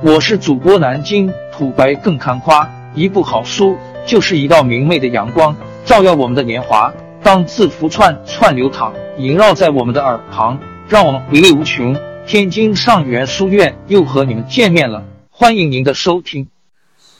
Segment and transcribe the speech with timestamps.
[0.00, 6.92] 我是主播南京土白更看花，一部好书就是一道明媚的阳光，照耀我们的年华。
[7.20, 11.96] 当字符串串流淌，萦绕在我们的耳旁，让我们回味无穷。
[12.28, 16.46] 天津上元书院又和你们见面了，欢迎您的收听。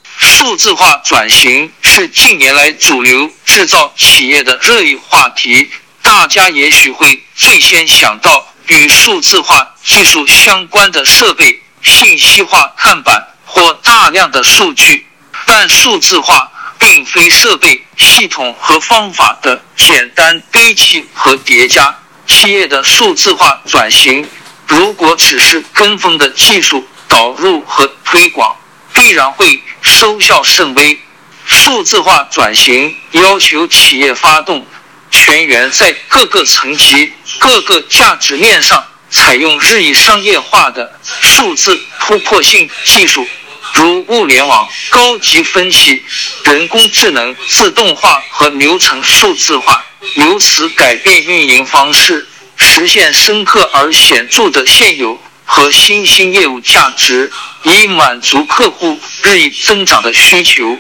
[0.05, 5.69] 数字化转型是近年来主流制造企业的热议话题，
[6.01, 11.59] 大家也许会最先想到与数字化技术相关的设备。
[11.83, 15.07] 信息化看板或大量的数据，
[15.47, 21.95] 但数字化并非设备、系统和方法的简单堆砌和叠加。
[22.27, 24.29] 企业的数字化转型，
[24.67, 28.55] 如果只是跟风的技术导入和推广，
[28.93, 31.01] 必然会收效甚微。
[31.47, 34.67] 数字化转型要求企业发动
[35.11, 38.85] 全员在各个层级、各个价值链上。
[39.11, 43.27] 采用日益商业化的数字突破性技术，
[43.75, 46.03] 如物联网、高级分析、
[46.45, 60.79] 人工智能、自动化和流程数字化，由此改变运营方式，实现深刻而显著的现有和新兴业务价值，以满足客户日益增长的需求。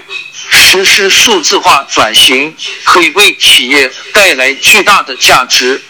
[0.51, 5.83] 实施数字化转型可以为企业带来巨大的价值，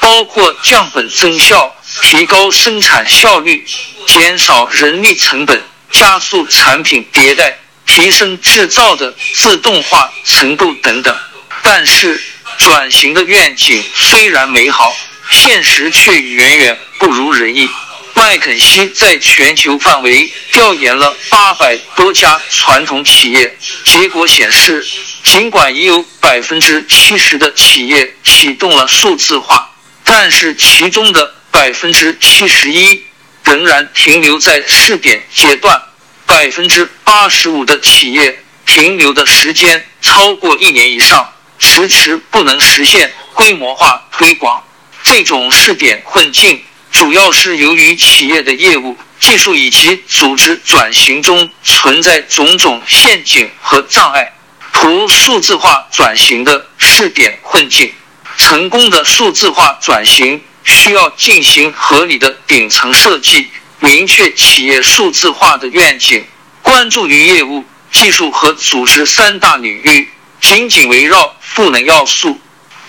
[0.00, 1.75] 包括降本增效。
[2.02, 3.64] 提高生产效率，
[4.06, 11.16] 减少人力成本，加速产品迭代，提升制造的自动化程度等等。
[11.62, 12.22] 但是，
[12.58, 14.94] 转型的愿景虽然美好，
[15.30, 17.68] 现实却远远不如人意。
[18.14, 24.86] 麦肯锡在全球范围调研了八百多家传统企业，结果显示，
[25.24, 29.70] 尽管已有百分之七十的企业启动了数字化，
[30.04, 31.35] 但是其中的。
[31.56, 33.02] 百分之七十一
[33.42, 35.80] 仍然停留在试点阶段，
[36.26, 44.62] 百分之八十五的企业停留的时间超过一年以上，迟迟不能实现规模化推广。
[45.02, 54.30] 这种试点困境，主要是由于企业的业务、技术以及组织转型中存在种种陷阱和障碍。
[54.74, 57.90] 图数字化转型的试点困境，
[58.36, 60.38] 成功的数字化转型。
[60.66, 63.48] 需要进行合理的顶层设计，
[63.80, 66.24] 明确企业数字化的愿景，
[66.60, 70.10] 关注于业务、技术和组织三大领域，
[70.40, 72.38] 紧紧围绕赋能要素，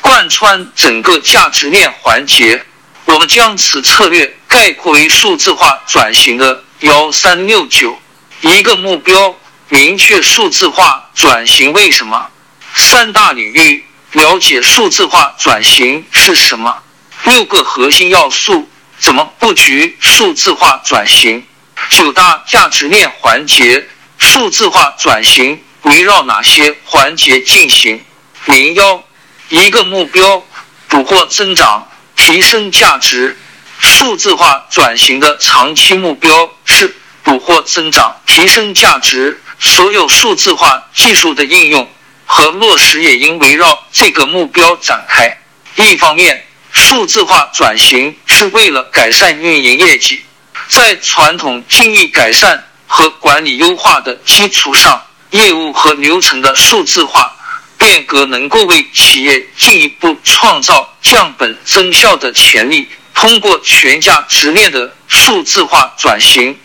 [0.02, 2.66] 贯穿整个价值链环节。
[3.06, 7.98] 我们将此策略概括为数字化转型的幺三六九：
[8.42, 9.36] 一个目标，
[9.70, 12.30] 明确数字化转型为什么；
[12.74, 16.84] 三大领域，了解数字化转型是什么。
[17.28, 21.44] 六个核心要素怎么布局数字化转型？
[21.90, 23.86] 九大价值链环节，
[24.18, 28.02] 数字化转型围绕哪些环节进行？
[28.46, 29.04] 零幺
[29.50, 30.42] 一个目标，
[30.88, 33.38] 捕获增长，提升价值。
[33.78, 39.42] 数字化转型的长期目标是捕获增长，提升价值。
[39.60, 41.90] 所有数字化技术的应用
[42.26, 45.38] 和落实也应围绕这个目标展开。
[45.76, 46.47] 一方面。
[46.78, 50.22] 数字化转型是为了改善运营业绩，
[50.70, 55.02] 在传统经营改善和管理优化的基础上，
[55.32, 57.36] 业务和流程的数字化
[57.80, 62.88] 变革能够为企业进一步创造降本增效的潜力。
[63.16, 66.56] 通过全价值链的数字化转型，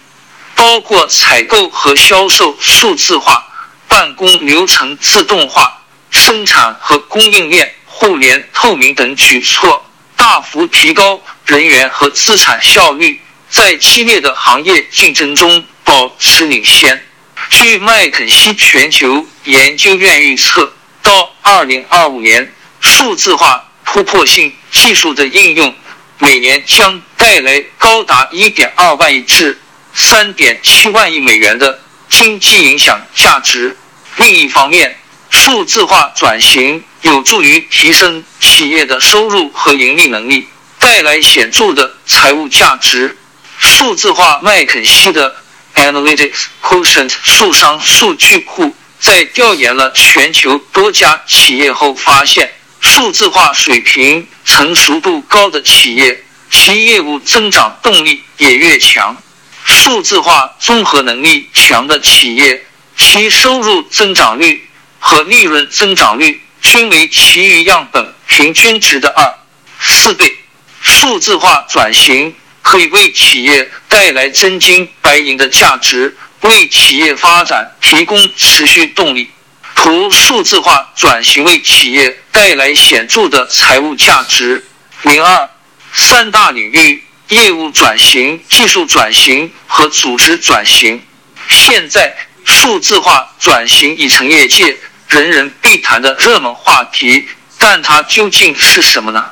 [0.54, 3.42] 包括采购和销售数字化、
[3.88, 5.80] 办公流程自动化、
[6.10, 9.82] 生产和供应链互联透明等举措。
[10.22, 17.04] 大幅提高人员和资产效率，在激烈的行业竞争中保持领先。
[17.50, 20.72] 据麦肯锡全球研究院预测，
[21.02, 25.74] 到二零二五年，数字化突破性技术的应用
[26.18, 29.60] 每年将带来高达一点二万亿至
[29.92, 33.76] 三点七万亿美元的经济影响价值。
[34.18, 34.96] 另一方面，
[35.32, 36.84] 数字化转型。
[37.02, 40.46] 有助于提升企业的收入和盈利能力，
[40.78, 43.18] 带来显著的财务价值。
[43.58, 45.34] 数字化麦肯锡的
[45.74, 59.16] Analytics Quotient 数商数据库在调研了全球多家企业后发现，数字化水平成熟度高的企业，其业务增长动力也越强；
[59.64, 62.64] 数字化综合能力强的企业，
[62.96, 64.68] 其收入增长率
[65.02, 66.40] 和利润增长率。
[66.62, 69.34] 均为其余样本平均值的二
[69.80, 70.38] 四倍。
[70.80, 72.32] 数字化转型
[72.62, 79.28] 可以为企业带来真金白银的价值，为企业发展提供持续动力。
[79.74, 84.64] 图数字化转型为企业带来显著的财务价值。
[85.02, 85.50] 零二
[85.92, 91.02] 三大领域：业务转型、技术转型和组织转型。
[91.48, 94.76] 现在，数字化转型已成业界
[95.12, 97.28] 人人必谈的热门话题，
[97.58, 99.22] 但它究竟是什么呢？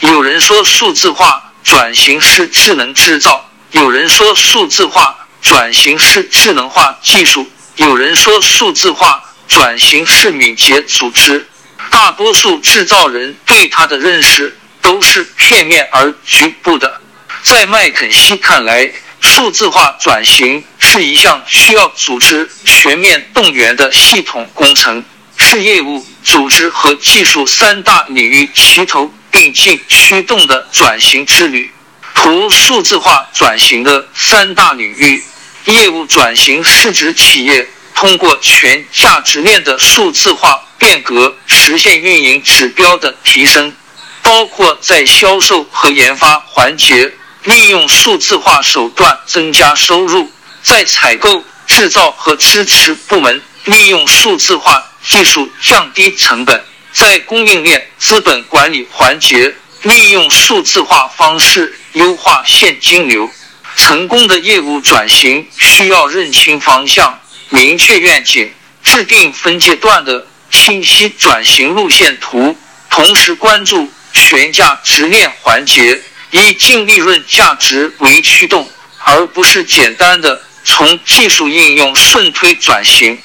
[0.00, 7.44] 有人说，数字化转型是智能制造；有人说，数字化转型是智能化技术；
[7.76, 9.24] 有人说，数字化。
[9.46, 11.48] 转型是敏捷组织，
[11.88, 17.00] 大多数制造人对它的认识都是片面而局部的。
[17.42, 18.92] 在麦肯锡看来，
[19.22, 25.02] 数字化转型是一项需要组织全面动员的系统工程，
[25.50, 31.72] 是业务、组织和技术三大领域齐头并进驱动的转型之旅。
[32.14, 35.24] 图数字化转型的三大领域，
[35.64, 37.66] 业务转型是指企业。
[37.94, 43.74] 通过全价值链的数字化变革，实现运营指标的提升，
[44.20, 47.10] 包括在销售和研发环节
[47.44, 50.28] 利用数字化手段增加收入；
[50.62, 56.58] 在采购、制造和支持部门利用数字化技术降低成本；
[56.92, 63.30] 在供应链资本管理环节利用数字化方式优化现金流。
[63.76, 67.20] 成功的业务转型需要认清方向。
[67.50, 68.52] 明确愿景，
[68.82, 72.56] 制定分阶段的清晰转型路线图，
[72.90, 78.68] 同时关注全价值链环节，以净利润价值为驱动，
[79.04, 83.18] 而不是简单的从技术应用顺推转型。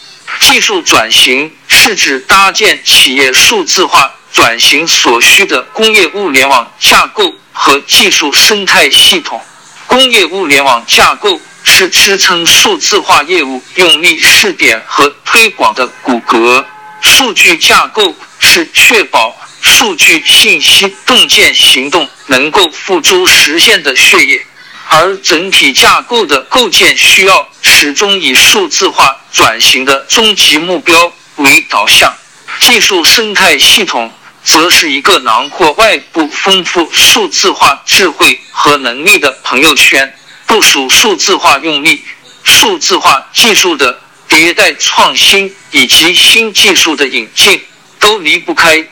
[0.44, 9.42] 技术转型是指搭建企业数字化转型所需的工业物联网架构和技术生态系统。
[9.88, 11.40] 工业物联网架构。
[11.66, 16.64] 是支撑数字化业务用力试点和推广的骨骼，
[17.00, 24.46] 数据架构是确保数据信息洞见行动能够付诸实现的血液，
[24.96, 32.16] 而整体架构的构建需要始终以数字化转型的终极目标为导向。
[32.60, 34.12] 技术生态系统
[34.44, 40.16] 则是一个囊括外部丰富数字化智慧和能力的朋友圈。
[40.46, 42.04] 部署数字化用力、
[42.44, 44.00] 数字化技术的
[44.30, 47.60] 迭代创新以及新技术的引进，
[48.00, 48.88] 都离不开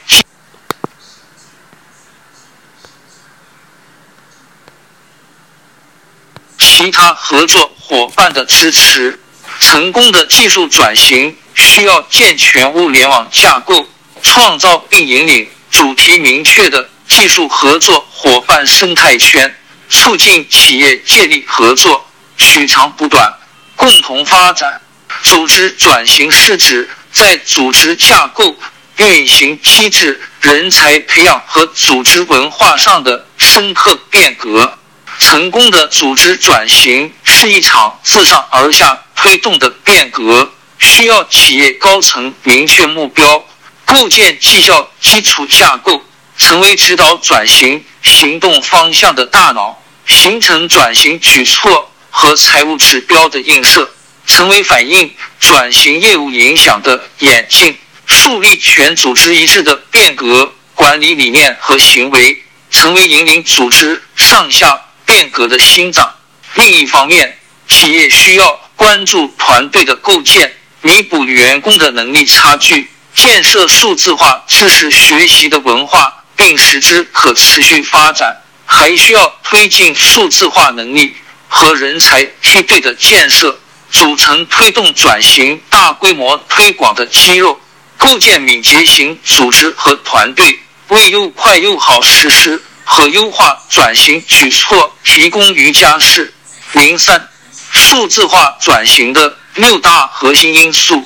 [6.81, 9.19] 其他合作伙伴的支持。
[9.59, 13.87] 成功的技术转型需要健全物联网架构，
[14.23, 19.55] 创造并引领主题明确的技术合作伙伴生态圈。
[19.91, 22.03] 促进企业借力合作，
[22.37, 23.31] 取长补短，
[23.75, 24.81] 共同发展。
[25.21, 28.55] 组织转型是指在组织架构、
[28.95, 34.79] 运行机制、人才培养和组织文化上的深刻变革。
[35.21, 43.45] 成功的组织转型是一场自上而下推动的变革，需要企业高层明确目标，
[43.85, 46.03] 构建绩效基础架构，
[46.39, 49.79] 成为指导转型行动方向的大脑。
[50.07, 53.87] 形成转型举措和财务指标的映射，
[54.25, 64.81] 成为反映转型业务影响的眼镜，树立全组织一致的变革管理理念和行为，成为引领组织上下
[65.11, 66.09] 变革的心脏。
[66.55, 67.37] 另一方面，
[67.67, 78.37] 企业需要关注团队的构建，弥补员工的能力差距，建设数字化知识学习的文化，并使之可持续发展。
[78.65, 81.13] 还需要推进数字化能力
[81.49, 83.59] 和人才梯队的建设，
[83.91, 87.59] 组成推动转型大规模推广的肌肉，
[87.97, 96.33] 构建敏捷型组织和团队，为又快又好实施和优化转型举措提供瑜伽室。
[96.73, 97.25] 零三，
[97.71, 101.01] 数字化转型的六大核心因素，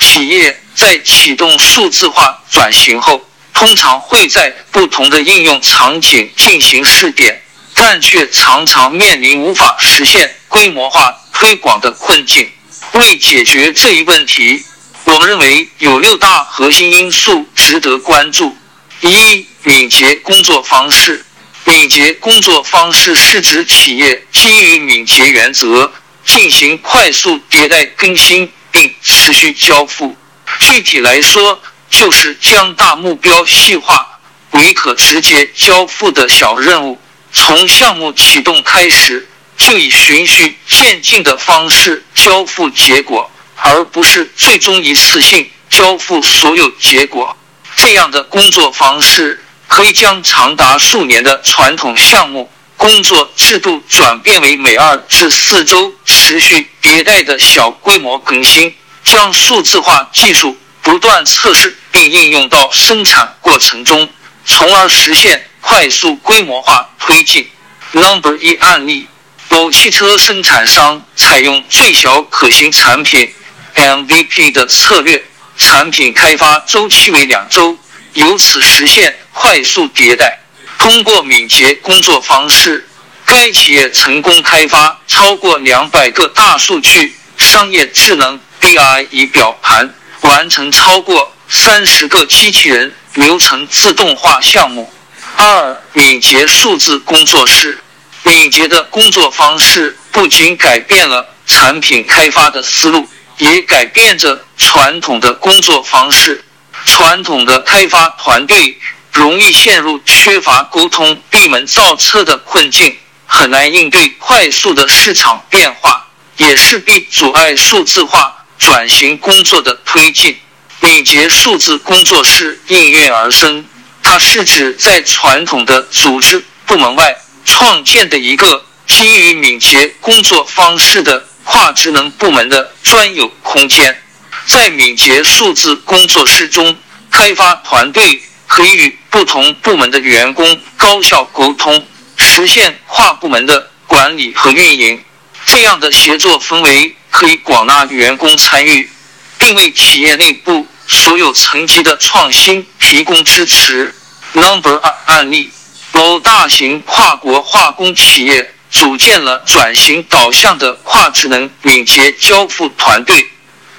[0.00, 3.24] 企业在启动数字化转型后。
[3.54, 7.40] 通常会在不同的应用场景进行试点，
[7.74, 12.48] 但却常常面临无法实现规模化推广的困境。
[12.92, 14.64] 为解决这一问题，
[15.04, 18.56] 我们认为有六大核心因素值得关注：
[19.00, 21.24] 一、敏捷工作方式。
[21.68, 25.92] 敏捷工作方式是指企业基于敏捷原则
[26.24, 30.16] 进行快速迭代更新并持续交付。
[30.60, 31.60] 具体来说，
[31.90, 34.18] 就是将大目标细化
[34.52, 36.98] 为可直接交付的小任务，
[37.34, 47.36] 从项目启动开始，就以循序渐进的方式交付结果，而不是最终一次性交付所有结果。
[47.76, 64.08] 这样的工作方式可以将长达数年的传统项目工作制度转变为每二至四周持续迭代的小规模更新，将数字化技术不断测试并应用到生产过程中，
[64.44, 65.44] 从而实现。
[65.60, 67.46] 快速规模化推进。
[67.92, 69.06] Number 一案例：
[69.50, 73.30] 某汽车生产商采用最小可行产品
[73.74, 75.22] MVP 的策略，
[75.58, 77.76] 产品开发周期为两周，
[78.14, 80.36] 由此实现快速迭代。
[80.78, 82.84] 通过敏捷工作方式，
[83.24, 94.92] 该企业成功开发超过两百个大数据商业智能 BI 仪表盘，完成超过三十个机器人流程自动化项目。
[95.36, 97.78] 二敏捷数字工作室，
[98.24, 106.44] 敏捷的工作方式不仅改变了产品开发的思路，也改变着传统的工作方式。
[106.84, 108.78] 传统的开发团队
[109.18, 112.96] 容易陷入缺乏沟通、闭门造车的困境，
[113.26, 116.06] 很难应对快速的市场变化，
[116.36, 120.38] 也势必阻碍数字化转型工作的推进。
[120.78, 123.66] 敏捷数字工作室应运而生。
[124.04, 134.00] 它是指在传统的组织部门外创建的一个基于敏捷工作方式的跨职能部门的专有空间。
[134.46, 136.76] 在敏捷数字工作室中，
[137.10, 141.86] 开发团队可以与不同部门的员工高效沟通，
[142.16, 145.00] 实现跨部门的管理和运营。
[145.46, 148.90] 这样的协作氛围可以广纳员工参与，
[149.38, 153.94] 并为企业内部所有层级的创新提供支持。
[154.32, 155.50] Number 二案例：
[155.92, 163.30] 某大型跨国化工企业组建了转型导向的跨职能敏捷交付团队，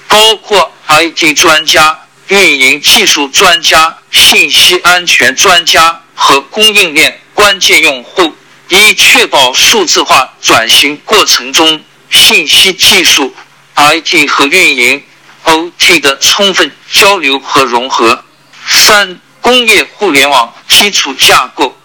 [0.08, 1.96] 包括 IT 专家、
[2.30, 8.32] 运营技术专家、信息安全专家和供应链关键用户，
[8.68, 13.34] 以确保数字化转型过程中信息技术、
[13.74, 15.02] IT 和运营
[15.44, 18.24] OT 的充分交流和融合。
[18.68, 21.76] 三工业互联网基础架构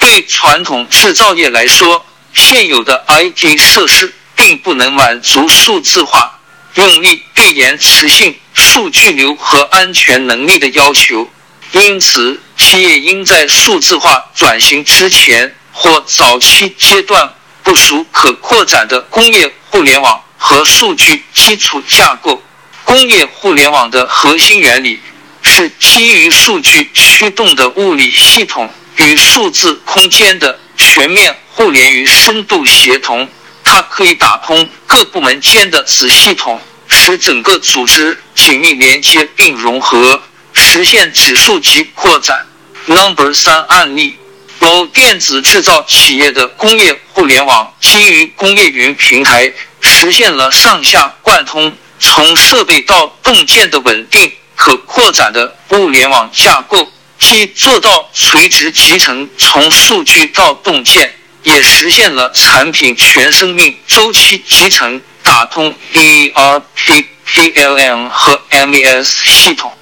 [0.00, 6.33] 对传统制造业来说，现有的 IT 设施并不能满足数字化
[6.74, 11.28] 用力、必延迟性、数据流和安全能力的要求。
[11.72, 22.42] 因此，企业应在数字化转型之前或早期阶段部署可扩展的工业互联网和数据基础架构。
[22.84, 25.00] 工业互联网的核心原理。
[25.46, 33.28] 是基于数据驱动的物理系统与数字空间的全面互联与深度协同。
[33.74, 42.46] 它可以打通各部门间的子系统，使整个组织紧密连接并融合，实现指数级扩展。
[42.86, 44.16] Number 三案例：
[44.60, 54.32] 某电子制造企业的工业互联网基于工业云平台，实现了上下贯通，从设备到动件的稳定。
[54.54, 56.88] 可扩展的物联网架构，
[57.18, 61.12] 既做到垂直集成，从数据到动件，
[61.44, 69.72] 也实现了产品全生命周期集成，打通 ERP、PLM 和 MES 系统。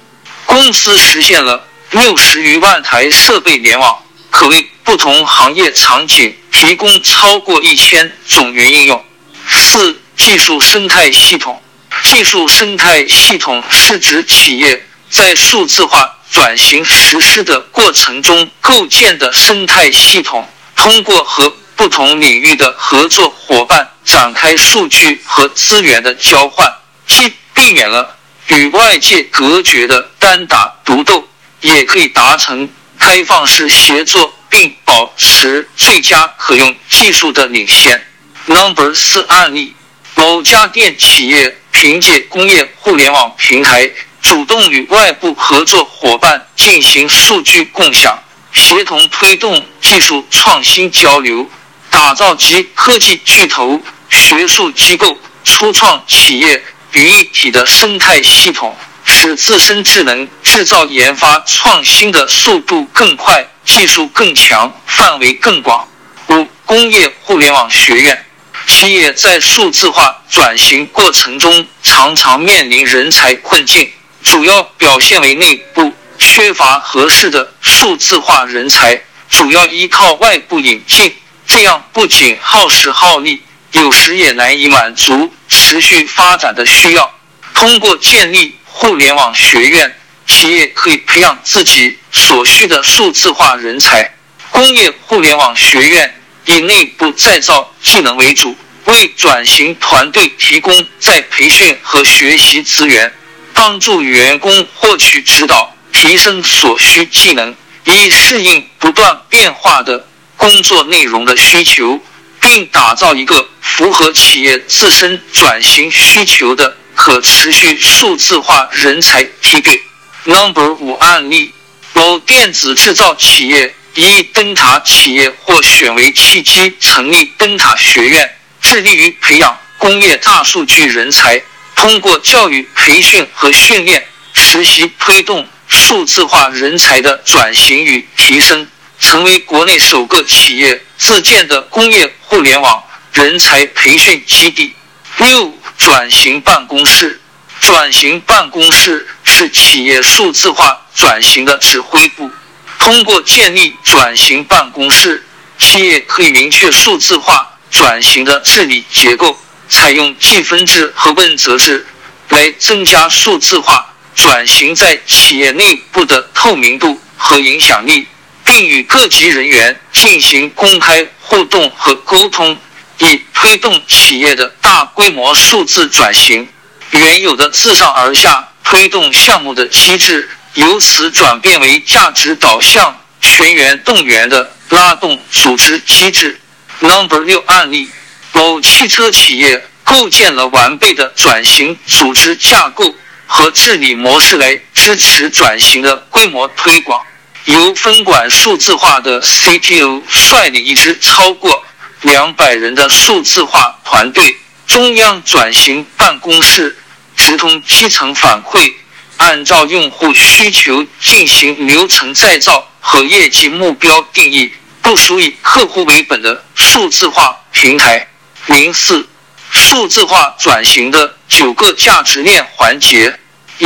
[0.45, 3.97] 公司实现了六十余万台设备联网，
[4.29, 9.03] 可为不同行业场景提供超过一千种云应用。
[9.49, 11.59] 四、技术生态系统。
[12.03, 20.45] 技术生态系统是指企业在数字化转型实施的过程中构建的生态系统，
[20.83, 26.69] 通过和不同领域的合作伙伴展开数据和资源的交换，
[27.07, 31.25] 既避免了与外界隔绝的单打独斗，
[31.61, 32.67] 也可以达成
[32.99, 38.05] 开放式协作，并保持最佳可用技术的领先。
[38.47, 39.73] Number 四案例：
[40.15, 41.57] 某家电企业。
[41.75, 43.89] 凭借工业互联网平台，
[44.21, 48.17] 主动与外部合作伙伴进行数据共享，
[48.53, 51.49] 协同推动技术创新交流，
[51.89, 65.87] 打造集科技巨头、学术机构、初创企业于一体的生态系统，使自身智能制造研发创新的速度更快，技术更强，范围更广。
[66.29, 68.25] 五、工业互联网学院。
[68.65, 73.91] 企业在数字化转型过程中，常常面临人才困境，
[74.23, 75.91] 主要表现为内部
[76.23, 81.13] 缺乏合适的数字化人才，主要依靠外部引进，
[81.45, 83.41] 这样不仅耗时耗力，
[83.73, 87.13] 有时也难以满足持续发展的需要。
[87.53, 94.15] 通过建立互联网学院，企业可以培养自己所需的数字化人才。
[94.49, 103.13] 工业互联网学院以内部再造技能为主，为转型团队提供再培训和学习资源，
[103.53, 112.01] 帮助员工获取指导，提升所需技能，以适应不断变化的工作内容的需求，
[112.41, 119.81] 并打造一个符合企业自身转型需求的可持续数字化人才梯队。
[120.25, 121.53] Number 五案例：
[121.93, 123.73] 某电子制造企业。
[123.95, 128.27] 以灯塔企业获选为契机，成立灯塔学院，
[128.59, 131.39] 致力于培养工业大数据人才。
[131.75, 138.67] 通过教育培训和训练，实习推动数字化人才的转型与提升，
[138.99, 144.73] 成为国内首个企业自建的工业互联网人才培训基地。
[145.17, 147.19] 六、转型办公室。
[147.59, 152.29] 转型办公室是企业数字化转型的指挥部。
[152.77, 155.25] 通过建立转型办公室，
[155.57, 159.37] 企业可以明确数字化转型的治理结构，
[159.69, 161.87] 采用计分制和问责制
[162.29, 168.07] 来增加数字化转型在企业内部的透明度和影响力，
[168.43, 172.57] 并与各级人员进行公开互动和沟通，
[172.99, 176.47] 以推动企业的大规模数字转型。
[176.91, 180.29] 原有的自上而下推动项目的机制。
[180.55, 186.39] 由此转变为价值导向、全员动员的拉动组织机制。
[186.79, 187.89] Number 六案例：
[188.33, 192.93] 某汽车企业构建了完备的转型组织架构
[193.35, 197.03] 和治理模式来支持转型的规模推广。
[197.45, 201.63] 由分管数字化的 CTO 率领一支超过
[202.01, 204.37] 两百人的数字化团队，
[204.67, 206.77] 中央转型办公室
[207.15, 208.71] 直通基层反馈。
[209.17, 214.53] 按照用户需求进行流程再造和业绩目标定义，
[214.83, 218.07] 部署以客户为本的数字化平台。
[218.45, 219.07] 零四，
[219.49, 223.17] 数字化转型的九个价值链环节：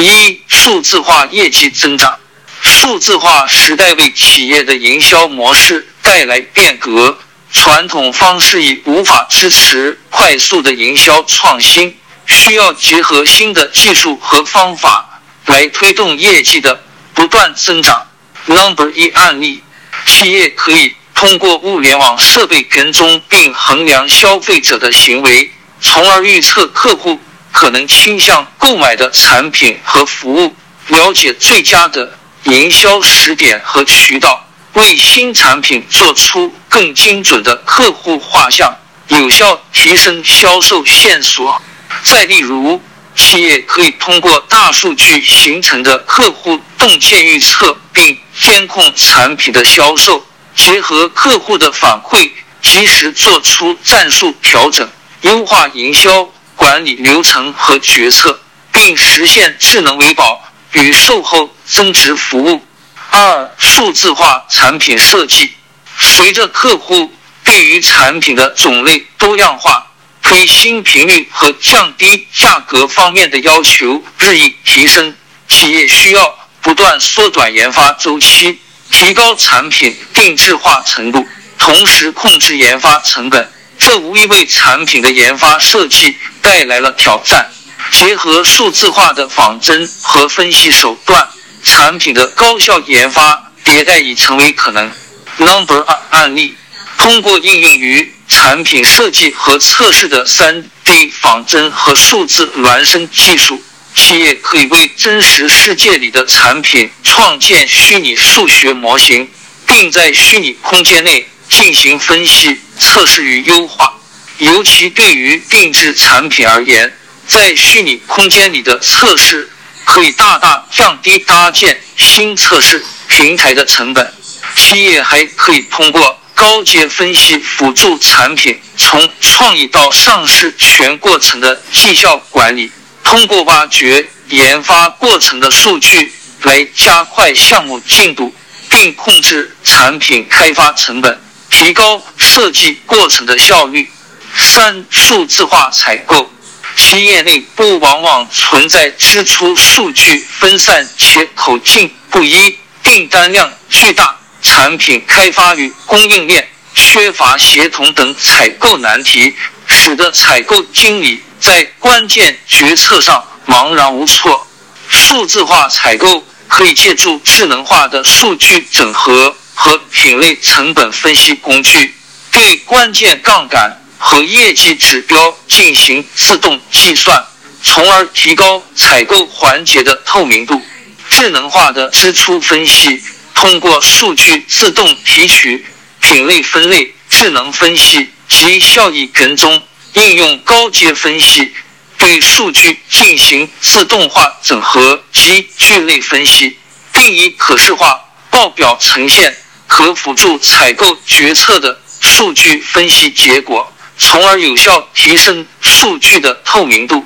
[0.04, 2.18] 一、数字化业绩增长。
[2.62, 7.18] 数字化时代为企业的营销模式带来变革，
[7.52, 15.06] 传统方式已无法支持快速的营销创新，需要结合新的技术和方法。
[15.46, 16.84] 来推动业绩的
[17.14, 18.06] 不断增长。
[18.48, 19.64] Number 一案例，
[20.06, 27.18] 企业可以通过物联网设备跟踪并衡量消费者的行为，从而预测客户
[27.58, 30.56] 可能倾向购买的产品和服务，
[30.90, 41.60] 了解最佳的营销时点和渠道，为新产品做出更精准的客户画像，有效提升销售线索。
[42.04, 42.80] 再例如。
[43.20, 50.24] 企业可以通过大数据形成的客户洞见预测，并监控产品的销售，
[50.56, 52.30] 结合客户的反馈，
[52.62, 54.88] 及时做出战术调整，
[55.22, 58.38] 优化营销管理流程和决策，
[58.74, 60.44] 并实现智能维保
[60.74, 62.62] 与售后增值服务。
[63.10, 65.54] 二、数字化产品设计，
[65.98, 67.14] 随着客户
[67.46, 69.88] 对于产品的种类多样化。
[70.22, 75.16] 推新频率和降低价格方面的要求日益提升，
[75.48, 78.60] 企业需要不断缩短研发周期，
[78.92, 81.26] 提高产品定制化程度，
[81.58, 83.50] 同时控制研发成本。
[83.78, 87.50] 这无疑为产品的研发设计带来了挑战。
[87.92, 91.28] 结合数字化的仿真和分析手段，
[91.64, 94.92] 产品的高效研发迭代已成为可能。
[95.38, 96.56] Number 二案例，
[96.98, 98.14] 通过应用于。
[98.30, 103.64] 产品设计和测试的 3D 仿真和数字孪生技术，
[103.96, 109.30] 企业可以为真实世界里的产品创建虚拟数学模型，
[109.66, 113.94] 并在虚拟空间内进行分析、测试与优化。
[114.38, 116.92] 尤其对于定制产品而言，
[117.28, 119.50] 在虚拟空间里的测试
[119.84, 124.14] 可以大大降低搭建新测试平台的成本。
[124.56, 126.20] 企业还可以通过。
[126.40, 132.72] 高阶分析辅助产品从创意到上市全过程的绩效管理，
[133.04, 138.32] 通过挖掘研发过程的数据来加快项目进度，
[138.70, 143.90] 并控制产品开发成本，提高设计过程的效率。
[144.36, 146.32] 三、数字化采购，
[146.76, 154.16] 企业内部往往存在支出数据分散且口径不一，订单量巨大。
[154.40, 164.48] 产品开发与供应链缺乏协同等采购难题，使得采购经理在关键决策上茫然无措。
[164.88, 171.96] 数字化采购可以借助智能化的数据整合和品类成本分析工具，
[172.30, 177.26] 对关键杠杆和业绩指标进行自动计算，
[177.64, 180.62] 从而提高采购环节的透明度。
[181.10, 183.02] 智能化的支出分析，
[183.34, 185.66] 通过数据自动提取、
[186.00, 189.60] 品类分类、智能分析及效益跟踪，
[189.94, 191.52] 应用高阶分析。
[191.98, 196.60] 对数据进行自动化整合及聚类分析，
[196.92, 199.36] 并以可视化报表呈现
[199.68, 207.06] 可辅助采购决策的数据分析结果，从而有效提升数据的透明度，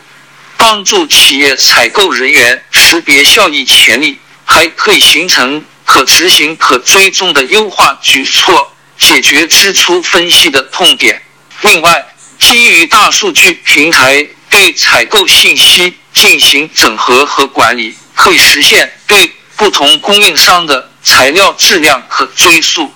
[0.58, 11.22] 帮助企业采购人员识别效益潜力，还可以形成可执行、可追踪的优化举措，解决支出分析的痛点。
[11.62, 12.06] 另外，
[12.40, 14.28] 基于大数据平台。
[14.52, 22.94] 对采购信息进行整合和管理，可以实现对不同供应商的材料质量可追溯，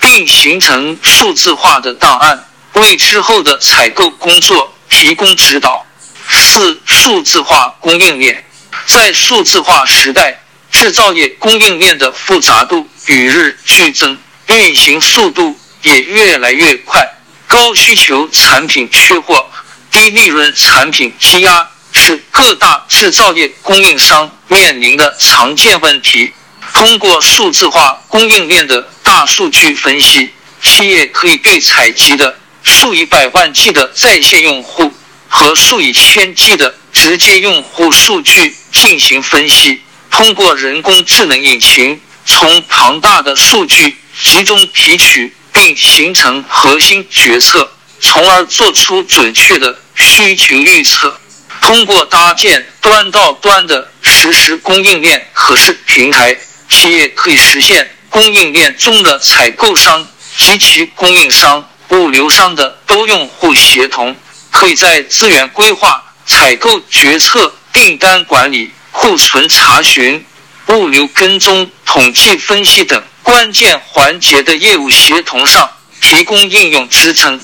[0.00, 5.84] 并形成数字化的档案，为之后的采购工作提供指导。
[6.28, 8.44] 四、数字化供应链
[8.86, 10.40] 在数字化时代，
[10.70, 17.08] 制造业供应链的复杂度与日俱增，运行速度也越来越快，
[17.46, 19.46] 高需求产品缺货。
[19.90, 26.32] 低利润产品积压是各大制造业供应商面临的常见问题。
[26.76, 30.28] 通过数字化供应链的大数据分析，
[30.62, 34.92] 企业可以对采集的数以百万计的在线用户
[35.26, 39.80] 和数以千计的直接用户数据进行分析。
[40.10, 49.78] 通过人工智能引擎，从庞大的数据集中提取，并形成核心决策，从而做出准确的。
[49.98, 51.18] 需求预测，
[51.62, 56.36] 通过搭建端到端的实时供应链可视平台，
[56.68, 64.14] 企业可以实现供应链中的采购商及其供应商、物流商的多用户协同，
[64.50, 70.24] 可以在资源规划、采购决策、订单管理、库存查询、
[70.68, 77.40] 物流跟踪、统计分析等关键环节的业务协同上提供应用支撑。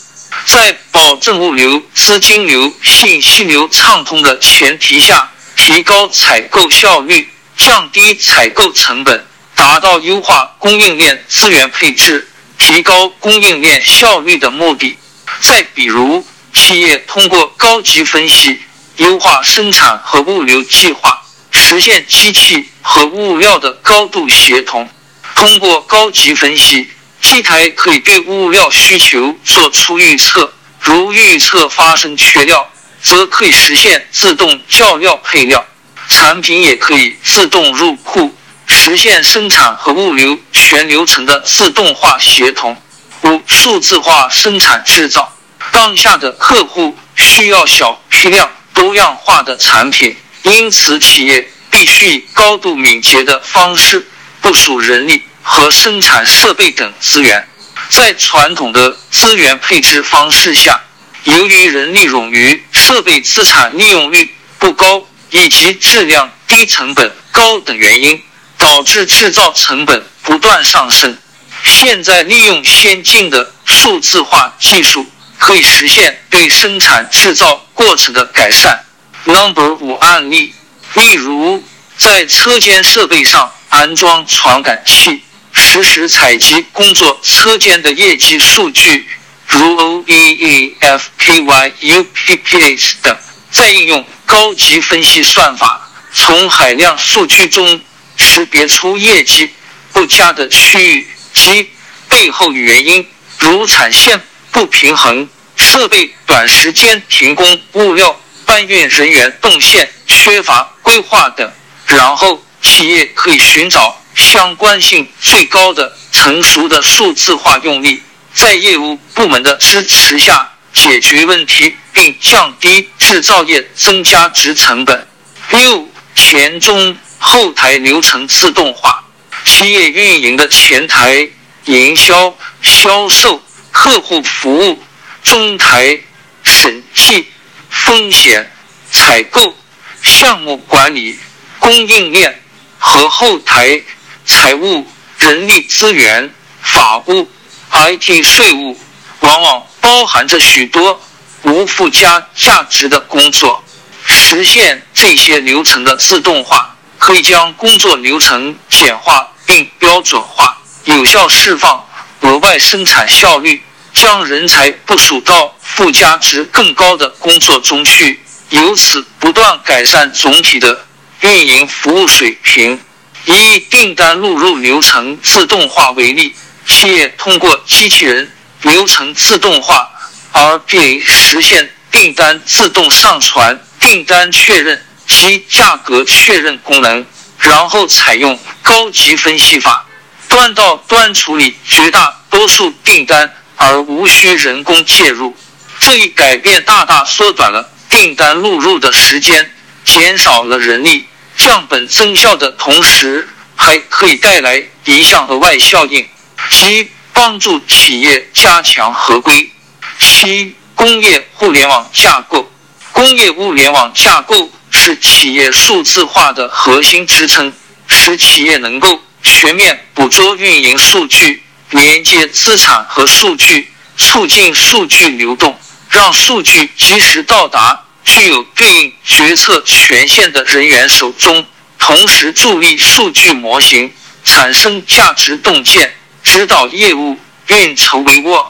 [0.47, 14.97] 在保证物流、资金流、信息流畅通的前提下，提高采购效率，降低采购成本，达到优化供应链资源配置、提高供应链效率的目的。
[15.41, 18.61] 再比如，企业通过高级分析，
[18.97, 24.89] 优化生产和物流计划，实现机器和物料的高度协同。
[25.35, 26.91] 通过高级分析。
[27.23, 32.69] 机台可以对物料需求做出预测，如预测发生缺料，
[33.01, 35.65] 则可以实现自动叫料配料；
[36.09, 38.35] 产品也可以自动入库，
[38.67, 42.77] 实现生产和物流全流程的自动化协同。
[43.23, 45.33] 五、数字化生产制造。
[45.71, 54.07] 当下的客户需要小批量、多样化的产品，因此企业必须以高度敏捷的方式
[54.41, 55.23] 部署人力。
[55.45, 57.49] 和生产设备等资源，
[57.91, 60.81] 在传统的资源配置方式下，
[61.25, 68.23] 由于人力冗余、设备资产利用率不高以及质量低、成本高等原因，
[68.57, 71.19] 导致制造成本不断上升。
[71.65, 75.05] 现在利用先进的数字化技术，
[75.39, 78.85] 可以实现对生产制造过程的改善。
[79.25, 80.55] Number 五案例，
[80.95, 81.65] 例如
[81.99, 85.25] 在车间设备上安装传感器。
[85.55, 89.07] 实时采集工作车间的业绩数据，
[89.47, 93.15] 如 O E E F K Y U P P S 等，
[93.51, 97.79] 再应用高级分析算法，从海量数据中
[98.17, 99.51] 识别出业绩
[99.93, 101.69] 不佳的区域及
[102.09, 103.07] 背后原因，
[103.39, 104.19] 如产线
[104.51, 111.53] 不平衡、设备短时间停工、物料搬运人员动线缺乏规划等，
[111.85, 113.99] 然后企业可以寻找。
[114.15, 118.03] 相关性最高的成熟的数字化用力，
[118.35, 125.07] 在业务部门的支持下解决问题，并降低制造业增加值成本。
[125.51, 129.05] 六前中后台流程自动化，
[129.45, 131.29] 企业运营的前台
[131.67, 134.83] 营销、销售、客户服务、
[135.23, 135.99] 中台
[136.43, 137.29] 审计、
[137.71, 138.51] 风险、
[138.91, 139.57] 采购、
[140.03, 141.19] 项目管理、
[141.59, 142.43] 供应链
[142.79, 143.81] 和后台。
[144.25, 144.87] 财务、
[145.19, 146.33] 人力资源、
[146.63, 147.29] 法务、
[147.73, 148.79] IT 税务
[149.19, 150.99] 往往包含着许多
[151.43, 153.63] 无附加价值的工作。
[154.05, 161.87] 实现这些流程的自动化，可以将工作流程简化并标准化，有效释放
[162.21, 170.85] 额外生产效率，将人才部署到附加值更高的工作中去，由此不断改善总体的
[171.21, 172.81] 运营服务水平。
[173.25, 176.35] 以订单录入流程自动化为例，
[176.67, 178.29] 企业通过机器人
[178.63, 179.91] 流程自动化
[180.33, 183.61] RPA 实现订单自动上传。
[183.79, 187.05] 订单确认及价格确认功能，
[187.39, 189.85] 然后采用高级分析法，
[190.29, 195.37] 端到端处理绝大多数订单，而无需人工介入。
[195.81, 199.51] 这一改变大大缩短了订单录入的时间，
[199.85, 206.09] 减少了人力，降本增效的同时，还可以带来一项额外效应，
[206.51, 209.51] 即帮助企业加强合规。
[209.99, 212.51] 七、工业互联网架构。
[212.93, 217.53] 工业物联网架构是企业数字化的核心支撑，
[217.89, 231.47] 使企业能够全面捕捉运营数据、连接资产和数据、促进数据流动，让数据及时到达具有对应决策权限的人员手中，
[231.79, 233.93] 同时助力数据模型
[234.25, 237.17] 产生价值洞见，指导业务
[237.49, 238.47] 运筹帷幄。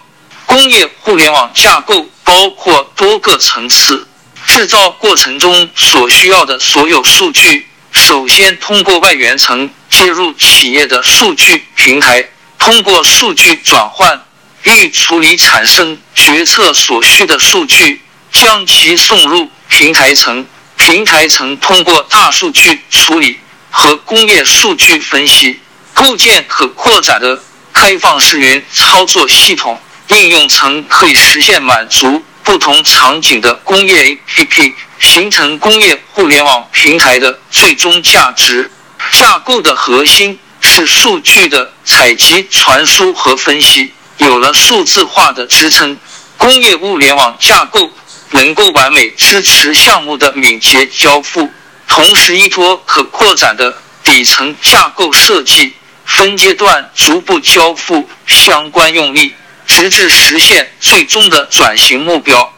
[0.46, 4.06] 工业互联网架构包括多个层次。
[4.46, 14.20] 制造过程中所需要的所有数据，首先通过外源层接入企业的数据平台，通过数据转换
[14.64, 20.44] 预处理产生决策所需的数据，将其送入平台层。
[20.76, 23.38] 平台层通过大数据处理
[23.70, 25.60] 和工业数据分析，
[25.94, 27.40] 构建可扩展的
[27.82, 29.76] 开放式云操作系统。
[30.06, 32.22] 应用层可以实现满足。
[32.44, 38.70] 不同场景的工业 APP 形成工业互联网平台的最终价值
[39.12, 43.92] 架构的核心是数据的采集、传输和分析。
[44.18, 45.96] 有了数字化的支撑，
[46.36, 47.90] 工业物联网架构
[48.30, 51.50] 能够完美支持项目的敏捷交付，
[51.88, 55.72] 同时依托可扩展的底层架构设计，
[56.04, 59.34] 分阶段逐步交付相关用力。
[59.64, 62.52] 直至实现最终的转型目标。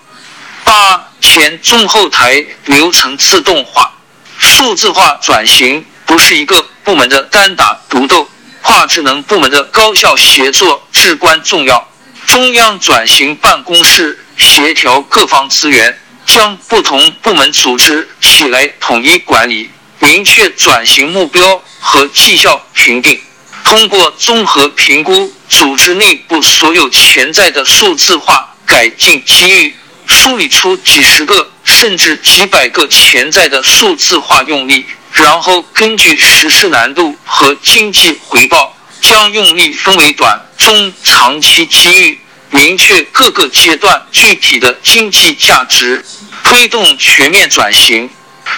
[0.65, 3.93] 八前中后台流程自动化、
[4.39, 8.29] 数字化转型不是一个部门的单打独斗，
[8.63, 11.87] 跨职能部门的高效协作至关重要。
[12.27, 23.21] 中央转型办公室协调各方资源，将不同部门组织起来统一管理，明确转型目标和绩效评定。
[23.65, 29.75] 通过综合评估组织内部所有潜在的数字化改进机遇，
[30.07, 46.05] 梳理出几十个甚至几百个潜在的数字化用力，然后根据实施难度和经济回报，将用力分为短、中、长期机遇，明确各个阶段具体的经济价值，
[46.45, 48.09] 推动全面转型。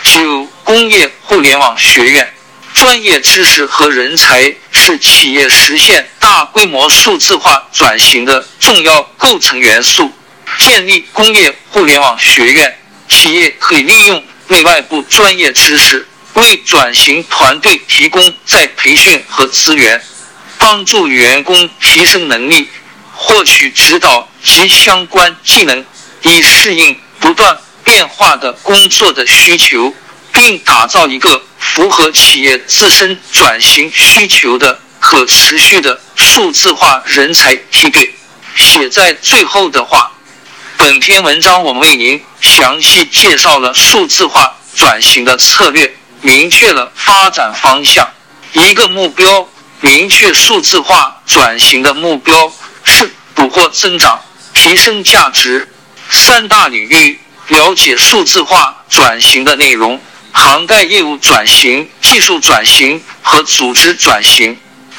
[0.03, 2.33] 九、工业互联网学院。
[2.77, 10.13] 专业知识和人才是企业实现大规模数字化转型的重要构成元素。
[10.59, 20.03] 建立工业互联网学院，企业可以利用内外部专业知识，为转型团队提供再培训和资源，
[20.59, 22.69] 帮助员工提升能力，
[23.15, 25.83] 获取指导及相关技能，
[26.23, 29.95] 以适应不断变化的工作的需求，
[30.37, 31.43] 并打造一个。
[31.59, 38.15] 符合企业自身转型需求的可持续的数字化人才梯队。
[38.55, 40.11] 写在最后的话，
[40.79, 48.09] 本篇文章我们为您详细介绍了数字化转型的策略，明确了发展方向。
[48.53, 49.47] 一个目标，
[49.83, 52.51] 明确数字化转型的目标
[52.85, 54.19] 是捕获增长、
[54.55, 55.69] 提升价值。
[56.09, 60.01] 三大领域，了解数字化转型的内容。
[60.39, 64.55] 涵盖业务转型、技术转型和组织转型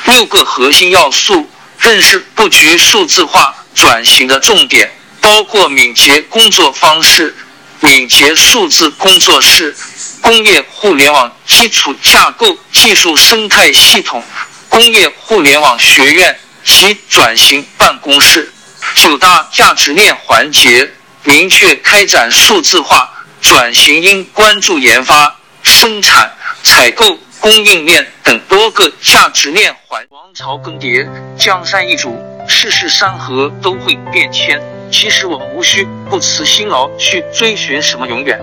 [0.05, 1.47] 六个核心要素，
[1.79, 7.35] 认识布局数字化转型的重点，包括敏捷工作方式、
[7.81, 9.77] 敏捷数字工作室、
[10.21, 14.23] 工业互联网基础架构、技术生态系统、
[14.67, 18.51] 工业互联网学院及转型办公室
[18.95, 20.91] 九大价值链环节，
[21.23, 23.13] 明确开展数字化。
[23.41, 26.31] 转型应关注研发、生产、
[26.63, 30.05] 采购、供应链等多个价值链环。
[30.09, 34.61] 王朝更迭，江山易主，世事山河都会变迁。
[34.91, 38.39] 其实我们无需不辞辛劳去追寻什么永远，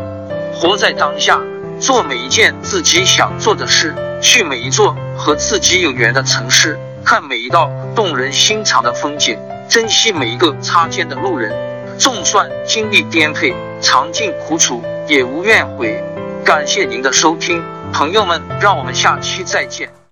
[0.55, 1.41] 活在当下，
[1.81, 11.53] 做每一件自己想做的事，去每一座和自己有缘的城市，看每一道动人心肠的风景，珍惜每一个擦肩的路人。
[11.97, 16.03] 纵算经历颠沛，尝尽苦楚，也无怨悔。
[16.43, 19.95] 感谢您的收听，朋友们，让我们下期再见。